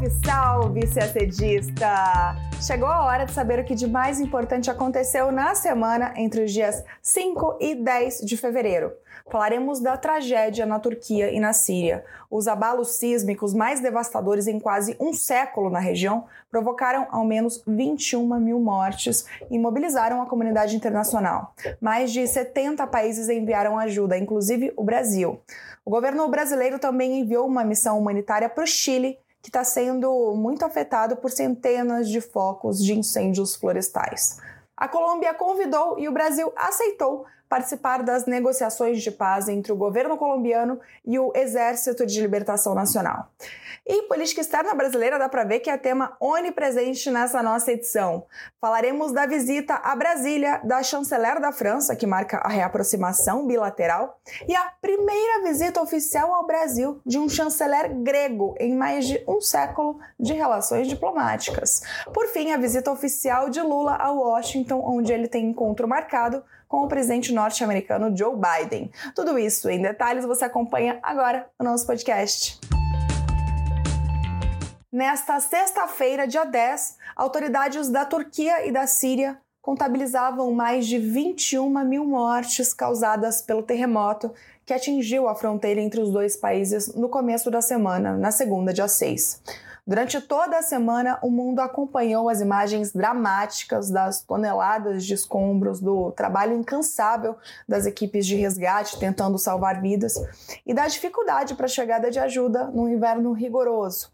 [0.00, 2.34] Salve, salve, CACDista!
[2.58, 6.52] Chegou a hora de saber o que de mais importante aconteceu na semana entre os
[6.52, 8.92] dias 5 e 10 de fevereiro.
[9.30, 12.02] Falaremos da tragédia na Turquia e na Síria.
[12.30, 18.40] Os abalos sísmicos mais devastadores em quase um século na região provocaram ao menos 21
[18.40, 21.54] mil mortes e mobilizaram a comunidade internacional.
[21.78, 25.42] Mais de 70 países enviaram ajuda, inclusive o Brasil.
[25.84, 30.64] O governo brasileiro também enviou uma missão humanitária para o Chile que está sendo muito
[30.64, 34.38] afetado por centenas de focos de incêndios florestais.
[34.76, 40.16] A Colômbia convidou e o Brasil aceitou participar das negociações de paz entre o governo
[40.16, 43.28] colombiano e o Exército de Libertação Nacional.
[43.84, 48.24] E política externa brasileira dá para ver que é tema onipresente nessa nossa edição.
[48.60, 54.54] Falaremos da visita a Brasília da chanceler da França, que marca a reaproximação bilateral, e
[54.54, 59.98] a primeira visita oficial ao Brasil de um chanceler grego em mais de um século
[60.20, 61.82] de relações diplomáticas.
[62.14, 66.84] Por fim, a visita oficial de Lula a Washington, onde ele tem encontro marcado com
[66.84, 68.90] o presidente norte-americano Joe Biden.
[69.14, 72.60] Tudo isso em detalhes você acompanha agora no nosso podcast.
[74.92, 82.04] Nesta sexta-feira, dia 10, autoridades da Turquia e da Síria contabilizavam mais de 21 mil
[82.04, 84.32] mortes causadas pelo terremoto
[84.66, 88.88] que atingiu a fronteira entre os dois países no começo da semana, na segunda, dia
[88.88, 89.42] 6.
[89.90, 96.12] Durante toda a semana, o mundo acompanhou as imagens dramáticas das toneladas de escombros, do
[96.12, 97.34] trabalho incansável
[97.68, 100.14] das equipes de resgate tentando salvar vidas
[100.64, 104.12] e da dificuldade para a chegada de ajuda num inverno rigoroso.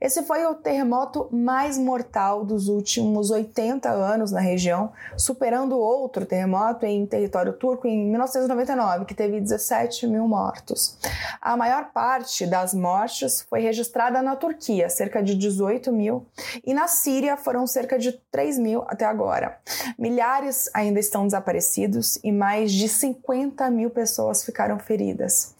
[0.00, 6.86] Esse foi o terremoto mais mortal dos últimos 80 anos na região, superando outro terremoto
[6.86, 10.96] em território turco em 1999, que teve 17 mil mortos.
[11.42, 16.26] A maior parte das mortes foi registrada na Turquia, cerca de 18 mil,
[16.64, 19.58] e na Síria foram cerca de 3 mil até agora.
[19.98, 25.54] Milhares ainda estão desaparecidos e mais de 50 mil pessoas ficaram feridas.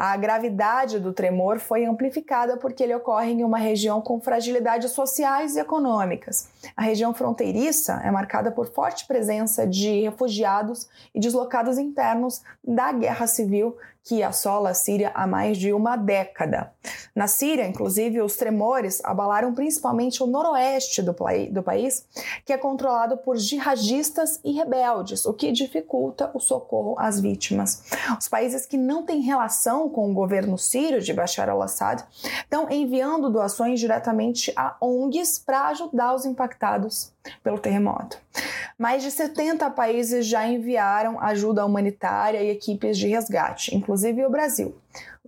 [0.00, 5.56] A gravidade do tremor foi amplificada porque ele ocorre em uma região com fragilidades sociais
[5.56, 6.48] e econômicas.
[6.76, 13.26] A região fronteiriça é marcada por forte presença de refugiados e deslocados internos da guerra
[13.26, 13.76] civil
[14.08, 16.72] que assola a Síria há mais de uma década.
[17.14, 21.14] Na Síria, inclusive, os tremores abalaram principalmente o noroeste do,
[21.50, 22.06] do país,
[22.42, 27.82] que é controlado por jihadistas e rebeldes, o que dificulta o socorro às vítimas.
[28.18, 32.02] Os países que não têm relação com o governo sírio de Bashar al-Assad
[32.42, 38.18] estão enviando doações diretamente a ONGs para ajudar os impactados pelo terremoto.
[38.78, 44.74] Mais de 70 países já enviaram ajuda humanitária e equipes de resgate, inclusive o Brasil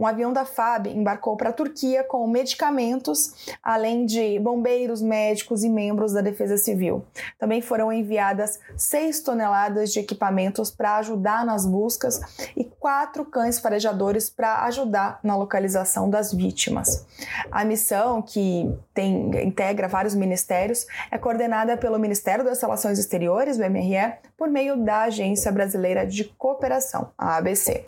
[0.00, 5.68] um avião da FAB embarcou para a Turquia com medicamentos, além de bombeiros, médicos e
[5.68, 7.04] membros da Defesa Civil.
[7.38, 12.18] Também foram enviadas 6 toneladas de equipamentos para ajudar nas buscas
[12.56, 17.06] e quatro cães farejadores para ajudar na localização das vítimas.
[17.52, 23.68] A missão, que tem, integra vários ministérios, é coordenada pelo Ministério das Relações Exteriores, do
[23.68, 27.84] MRE, por meio da Agência Brasileira de Cooperação, a ABC.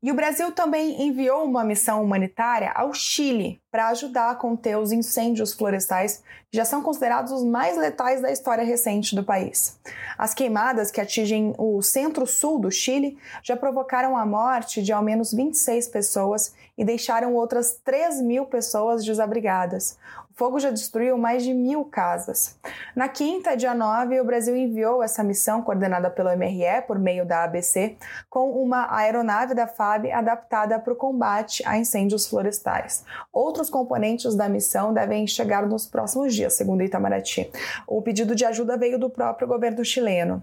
[0.00, 4.92] E o Brasil também enviou uma missão humanitária ao Chile para ajudar a conter os
[4.92, 9.76] incêndios florestais que já são considerados os mais letais da história recente do país.
[10.16, 15.32] As queimadas que atingem o centro-sul do Chile já provocaram a morte de ao menos
[15.32, 19.98] 26 pessoas e deixaram outras 3 mil pessoas desabrigadas
[20.38, 22.56] fogo já destruiu mais de mil casas.
[22.94, 27.42] Na quinta, dia 9, o Brasil enviou essa missão, coordenada pelo MRE por meio da
[27.42, 27.96] ABC,
[28.30, 33.04] com uma aeronave da FAB adaptada para o combate a incêndios florestais.
[33.32, 37.50] Outros componentes da missão devem chegar nos próximos dias, segundo Itamaraty.
[37.84, 40.40] O pedido de ajuda veio do próprio governo chileno.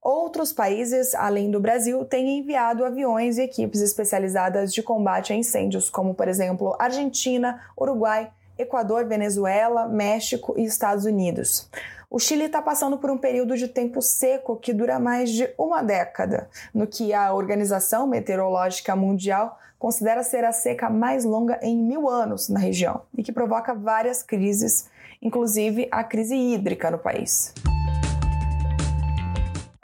[0.00, 5.90] Outros países, além do Brasil, têm enviado aviões e equipes especializadas de combate a incêndios,
[5.90, 11.68] como, por exemplo, Argentina, Uruguai, Equador, Venezuela, México e Estados Unidos.
[12.10, 15.82] O Chile está passando por um período de tempo seco que dura mais de uma
[15.82, 22.08] década, no que a Organização Meteorológica Mundial considera ser a seca mais longa em mil
[22.08, 24.88] anos na região e que provoca várias crises,
[25.20, 27.52] inclusive a crise hídrica no país.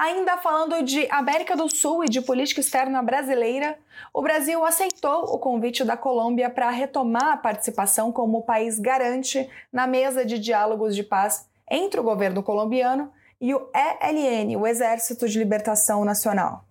[0.01, 3.77] Ainda falando de América do Sul e de política externa brasileira,
[4.15, 9.87] o Brasil aceitou o convite da Colômbia para retomar a participação como país garante na
[9.87, 15.39] mesa de diálogos de paz entre o governo colombiano e o ELN, o Exército de
[15.39, 16.65] Libertação Nacional.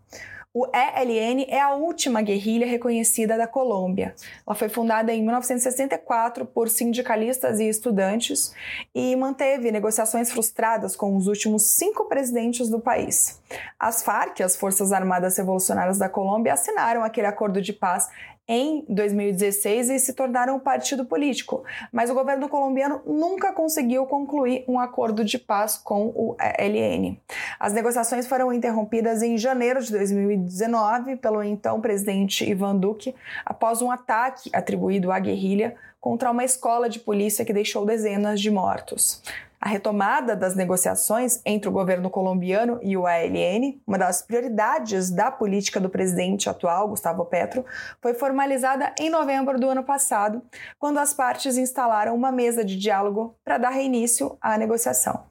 [0.51, 4.15] O ELN é a última guerrilha reconhecida da Colômbia.
[4.47, 8.51] Ela foi fundada em 1964 por sindicalistas e estudantes
[8.95, 13.39] e manteve negociações frustradas com os últimos cinco presidentes do país.
[13.79, 18.09] As FARC, as Forças Armadas Revolucionárias da Colômbia, assinaram aquele acordo de paz
[18.49, 21.63] em 2016 e se tornaram um partido político.
[21.93, 27.15] Mas o governo colombiano nunca conseguiu concluir um acordo de paz com o ELN.
[27.59, 29.91] As negociações foram interrompidas em janeiro de
[30.39, 33.15] 2019 pelo então presidente Ivan Duque,
[33.45, 38.49] após um ataque atribuído à guerrilha contra uma escola de polícia que deixou dezenas de
[38.49, 39.21] mortos.
[39.61, 45.29] A retomada das negociações entre o governo colombiano e o ALN, uma das prioridades da
[45.29, 47.65] política do presidente atual, Gustavo Petro,
[48.01, 50.41] foi formalizada em novembro do ano passado,
[50.79, 55.25] quando as partes instalaram uma mesa de diálogo para dar reinício à negociação.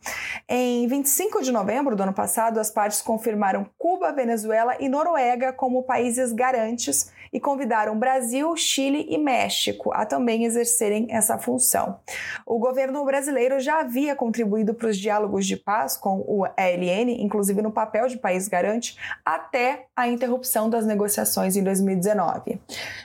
[0.46, 5.84] Em 25 de novembro do ano passado, as partes confirmaram Cuba, Venezuela e Noruega como
[5.84, 12.00] países garantes e convidaram Brasil, Chile e México a também exercerem essa função.
[12.46, 17.62] O governo brasileiro já havia contribuído para os diálogos de paz com o ELN, inclusive
[17.62, 22.60] no papel de país garante, até a interrupção das negociações em 2019.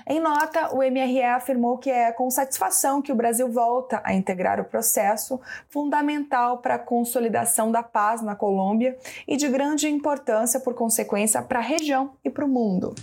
[0.07, 4.59] Em nota, o MRE afirmou que é com satisfação que o Brasil volta a integrar
[4.59, 5.39] o processo,
[5.69, 11.59] fundamental para a consolidação da paz na Colômbia e de grande importância, por consequência, para
[11.59, 12.95] a região e para o mundo.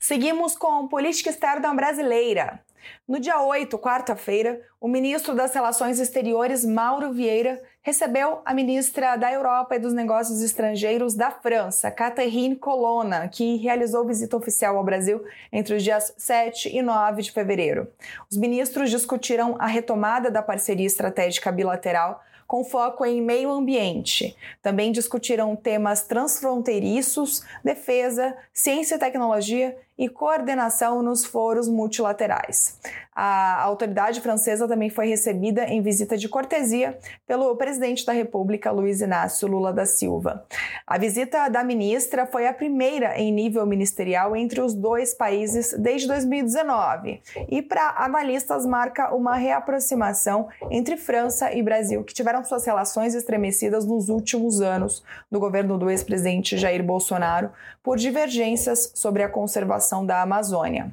[0.00, 2.60] Seguimos com política externa brasileira.
[3.06, 9.30] No dia 8, quarta-feira, o ministro das Relações Exteriores, Mauro Vieira, recebeu a ministra da
[9.32, 15.22] Europa e dos Negócios Estrangeiros da França, Catherine Colonna, que realizou visita oficial ao Brasil
[15.52, 17.88] entre os dias 7 e 9 de fevereiro.
[18.30, 24.36] Os ministros discutiram a retomada da parceria estratégica bilateral com foco em meio ambiente.
[24.62, 32.78] Também discutiram temas transfronteiriços, defesa, ciência e tecnologia e coordenação nos foros multilaterais.
[33.14, 36.98] A autoridade francesa também foi recebida em visita de cortesia
[37.28, 40.44] pelo presidente da República, Luiz Inácio Lula da Silva.
[40.84, 46.08] A visita da ministra foi a primeira em nível ministerial entre os dois países desde
[46.08, 53.14] 2019 e, para analistas, marca uma reaproximação entre França e Brasil, que tiveram suas relações
[53.14, 59.83] estremecidas nos últimos anos do governo do ex-presidente Jair Bolsonaro por divergências sobre a conservação
[60.06, 60.92] da Amazônia.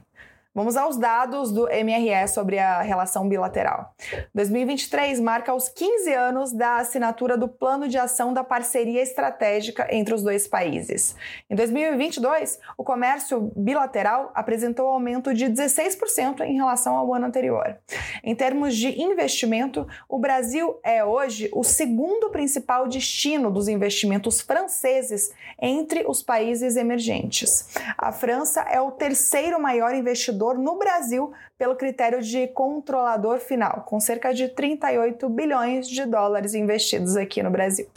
[0.54, 3.96] Vamos aos dados do MRE sobre a relação bilateral.
[4.36, 10.14] 2023 marca os 15 anos da assinatura do Plano de Ação da Parceria Estratégica entre
[10.14, 11.16] os dois países.
[11.50, 17.78] Em 2022, o comércio bilateral apresentou aumento de 16% em relação ao ano anterior.
[18.22, 25.32] Em termos de investimento, o Brasil é hoje o segundo principal destino dos investimentos franceses
[25.62, 27.70] entre os países emergentes.
[27.98, 34.00] A França é o terceiro maior investidor no Brasil pelo critério de controlador final, com
[34.00, 37.88] cerca de 38 bilhões de dólares investidos aqui no Brasil.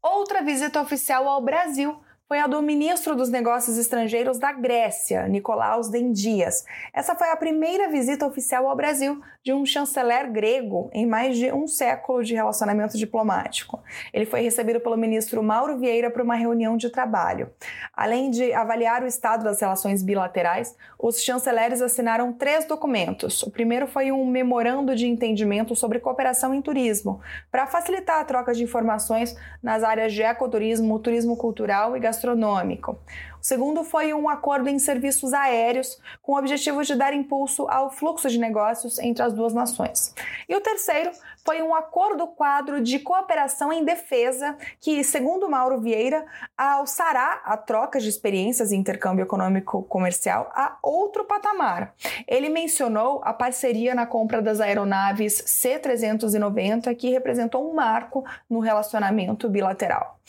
[0.00, 1.96] Outra visita oficial ao Brasil
[2.32, 6.64] foi a do ministro dos Negócios Estrangeiros da Grécia, Nicolaus Dendias.
[6.90, 11.52] Essa foi a primeira visita oficial ao Brasil de um chanceler grego em mais de
[11.52, 13.82] um século de relacionamento diplomático.
[14.14, 17.50] Ele foi recebido pelo ministro Mauro Vieira para uma reunião de trabalho.
[17.92, 23.42] Além de avaliar o estado das relações bilaterais, os chanceleres assinaram três documentos.
[23.42, 27.20] O primeiro foi um memorando de entendimento sobre cooperação em turismo,
[27.50, 33.00] para facilitar a troca de informações nas áreas de ecoturismo, turismo cultural e gastronômico.
[33.42, 37.90] O segundo foi um acordo em serviços aéreos, com o objetivo de dar impulso ao
[37.90, 40.14] fluxo de negócios entre as duas nações.
[40.48, 41.10] E o terceiro
[41.44, 46.24] foi um acordo quadro de cooperação em defesa que, segundo Mauro Vieira,
[46.56, 51.96] alçará a troca de experiências e intercâmbio econômico comercial a outro patamar.
[52.28, 59.48] Ele mencionou a parceria na compra das aeronaves C-390, que representou um marco no relacionamento
[59.48, 60.20] bilateral.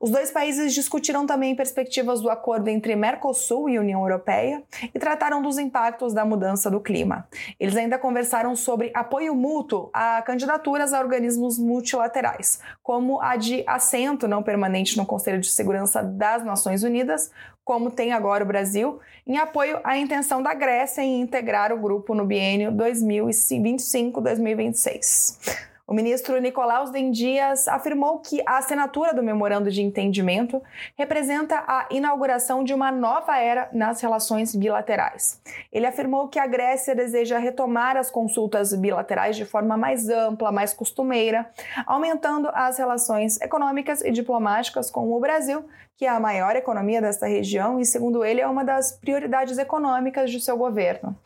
[0.00, 4.62] Os dois países discutiram também perspectivas do acordo entre Mercosul e União Europeia
[4.94, 7.26] e trataram dos impactos da mudança do clima.
[7.58, 13.64] Eles ainda conversaram sobre apoio mútuo a candidaturas candidaturas a organismos multilaterais, como a de
[13.66, 17.30] assento não permanente no Conselho de Segurança das Nações Unidas,
[17.64, 22.14] como tem agora o Brasil, em apoio à intenção da Grécia em integrar o grupo
[22.14, 25.70] no biênio 2025-2026.
[25.86, 30.62] O ministro Nicolaus Den Dias afirmou que a assinatura do memorando de entendimento
[30.96, 35.40] representa a inauguração de uma nova era nas relações bilaterais.
[35.72, 40.72] Ele afirmou que a Grécia deseja retomar as consultas bilaterais de forma mais ampla, mais
[40.72, 41.50] costumeira,
[41.84, 45.64] aumentando as relações econômicas e diplomáticas com o Brasil,
[45.96, 50.30] que é a maior economia desta região e, segundo ele, é uma das prioridades econômicas
[50.30, 51.16] de seu governo.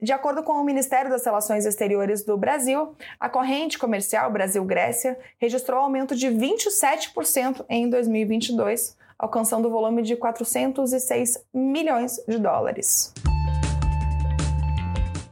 [0.00, 5.80] De acordo com o Ministério das Relações Exteriores do Brasil, a corrente comercial Brasil-Grécia registrou
[5.80, 13.12] aumento de 27% em 2022, alcançando o volume de 406 milhões de dólares.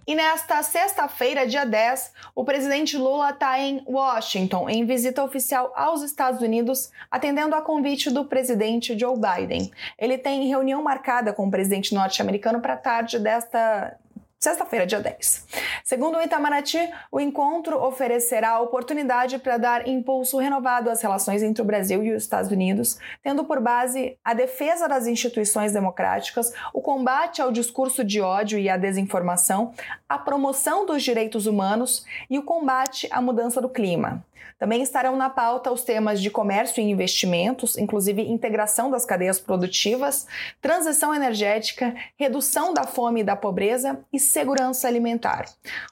[0.07, 6.03] E nesta sexta-feira, dia 10, o presidente Lula está em Washington, em visita oficial aos
[6.03, 9.71] Estados Unidos, atendendo a convite do presidente Joe Biden.
[9.97, 13.97] Ele tem reunião marcada com o presidente norte-americano para tarde desta
[14.43, 15.47] sexta-feira, dia 10.
[15.85, 21.65] Segundo o Itamaraty, o encontro oferecerá oportunidade para dar impulso renovado às relações entre o
[21.65, 27.41] Brasil e os Estados Unidos, tendo por base a defesa das instituições democráticas, o combate
[27.41, 29.73] ao discurso de ódio e à desinformação,
[30.09, 34.25] a promoção dos direitos humanos e o combate à mudança do clima.
[34.59, 40.27] Também estarão na pauta os temas de comércio e investimentos, inclusive integração das cadeias produtivas,
[40.61, 45.47] transição energética, redução da fome e da pobreza e segurança alimentar.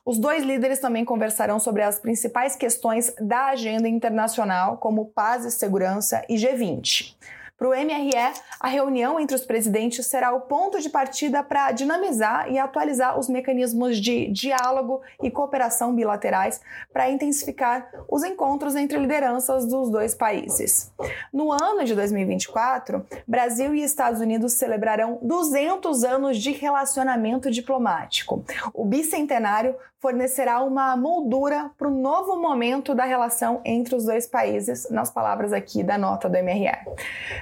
[0.05, 5.51] Os dois líderes também conversarão sobre as principais questões da agenda internacional, como paz e
[5.51, 7.17] segurança e G20.
[7.61, 8.15] Para o MRE,
[8.59, 13.29] a reunião entre os presidentes será o ponto de partida para dinamizar e atualizar os
[13.29, 16.59] mecanismos de diálogo e cooperação bilaterais
[16.91, 20.91] para intensificar os encontros entre lideranças dos dois países.
[21.31, 28.43] No ano de 2024, Brasil e Estados Unidos celebrarão 200 anos de relacionamento diplomático.
[28.73, 34.89] O bicentenário fornecerá uma moldura para o novo momento da relação entre os dois países,
[34.91, 36.73] nas palavras aqui da nota do MRE.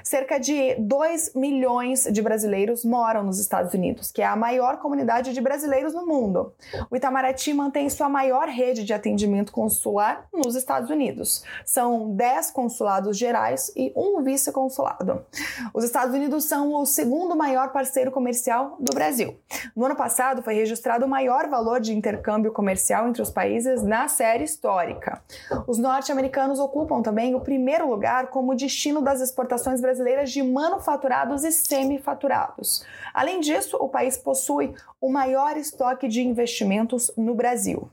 [0.08, 5.34] Cerca de 2 milhões de brasileiros moram nos Estados Unidos, que é a maior comunidade
[5.34, 6.54] de brasileiros no mundo.
[6.90, 11.44] O Itamaraty mantém sua maior rede de atendimento consular nos Estados Unidos.
[11.62, 15.26] São 10 consulados gerais e um vice-consulado.
[15.74, 19.36] Os Estados Unidos são o segundo maior parceiro comercial do Brasil.
[19.76, 24.08] No ano passado, foi registrado o maior valor de intercâmbio comercial entre os países na
[24.08, 25.20] série histórica.
[25.66, 29.97] Os norte-americanos ocupam também o primeiro lugar como destino das exportações brasileiras
[30.32, 32.84] de manufaturados e semifaturados.
[33.12, 37.88] Além disso, o país possui o maior estoque de investimentos no Brasil.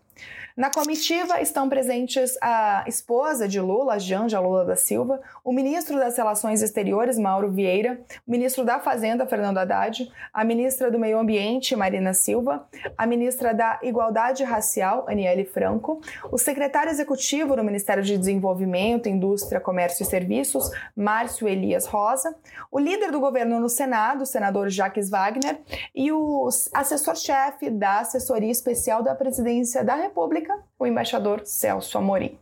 [0.56, 6.16] Na comitiva estão presentes a esposa de Lula, Janja Lula da Silva, o ministro das
[6.18, 11.76] Relações Exteriores, Mauro Vieira, o ministro da Fazenda, Fernando Haddad, a ministra do Meio Ambiente,
[11.76, 12.66] Marina Silva,
[12.98, 16.00] a ministra da Igualdade Racial, Aniele Franco,
[16.32, 22.34] o secretário executivo do Ministério de Desenvolvimento, Indústria, Comércio e Serviços, Márcio Elias Rosa,
[22.72, 25.60] o líder do governo no Senado, o senador Jacques Wagner,
[25.94, 32.38] e o assessor-chefe da Assessoria Especial da Presidência da República, o embaixador Celso Amorim.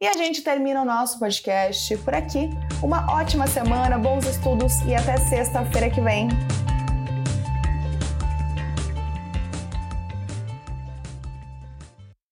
[0.00, 2.50] E a gente termina o nosso podcast por aqui.
[2.82, 6.28] Uma ótima semana, bons estudos e até sexta-feira que vem.